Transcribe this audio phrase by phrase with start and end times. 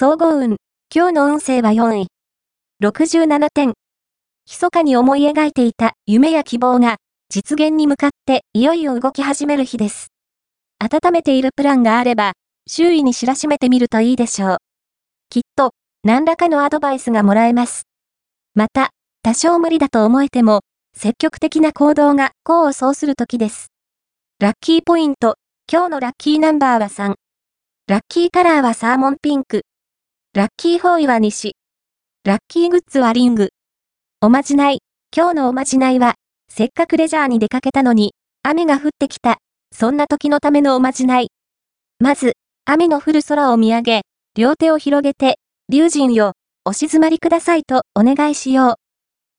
[0.00, 0.58] 総合運。
[0.94, 2.06] 今日の運勢は4位。
[2.80, 3.74] 67点。
[4.48, 10.12] 密かに思い描いていた夢や希望が実現に向かっていよいよ動き始める日です。
[10.78, 12.34] 温めているプランがあれば、
[12.68, 14.56] 周囲に知らしめてみるといいでしょう。
[15.30, 15.72] きっと、
[16.04, 17.82] 何らかのアドバイスがもらえます。
[18.54, 18.90] また、
[19.24, 20.60] 多少無理だと思えても、
[20.96, 23.72] 積極的な行動が功を奏する時です。
[24.38, 25.34] ラッキーポイント。
[25.68, 27.14] 今日のラッキーナンバーは3。
[27.88, 29.62] ラッキーカラーはサーモンピンク。
[30.38, 31.56] ラッキーフォーイは西。
[32.22, 33.48] ラッキーグッズはリング。
[34.20, 34.82] おまじない。
[35.12, 36.14] 今日のおまじないは、
[36.48, 38.14] せっかくレジャーに出かけたのに、
[38.44, 39.38] 雨が降ってきた。
[39.74, 41.32] そんな時のためのおまじない。
[41.98, 42.34] まず、
[42.66, 44.02] 雨の降る空を見上げ、
[44.36, 48.74] 両手を広げて、龍神よ、お静まりくださいとお願いしよう。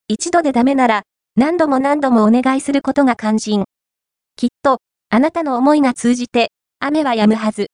[0.09, 1.03] 一度でダメなら、
[1.37, 3.63] 何度も何度もお願いすることが肝心。
[4.35, 7.67] きっと、あなたの思いが通じて、雨は止むはず。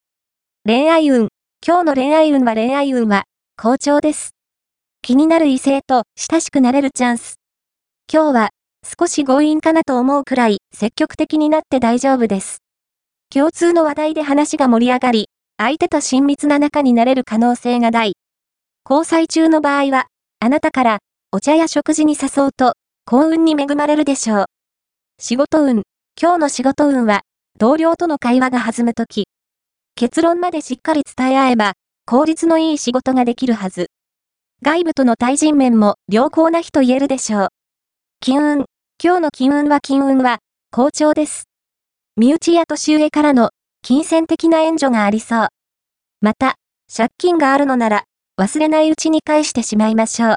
[0.64, 1.30] 恋愛運。
[1.68, 3.24] 今日の恋愛運は恋愛運は、
[3.60, 4.36] 好調です。
[5.02, 7.40] 気になる異性と親しくなれるチャンス。
[8.08, 8.50] 今日は、
[8.84, 12.60] 少し強引かなと思うくらい積極的になって大丈夫です。
[13.34, 18.14] 共通の話題で話が盛り上がり、相手と親密な仲になれる可能性が大。
[18.88, 20.06] 交際中の場合は、
[20.40, 21.00] あなたから
[21.32, 22.74] お茶や食事に誘うと
[23.08, 24.46] 幸運に恵まれるでしょう。
[25.20, 25.82] 仕事運。
[26.22, 27.22] 今日の仕事運は、
[27.58, 29.25] 同僚との会話が弾むとき。
[29.98, 31.74] 結論までしっかり伝え合えば、
[32.06, 33.88] 効率のいい仕事ができるはず。
[34.62, 37.48] 外部との対人面も良好な日と言えるでしょう。
[38.20, 38.66] 金運。
[39.02, 41.46] 今日の金運は金運は、好調です。
[42.18, 43.52] 身内や年上からの、
[43.84, 45.48] 金銭的な援助がありそう。
[46.20, 46.56] また、
[46.94, 48.04] 借金があるのなら、
[48.38, 50.34] 忘れないうちに返してしまいましょう。